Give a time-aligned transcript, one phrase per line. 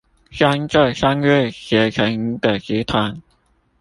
[0.31, 3.21] 將這三位結成一個集團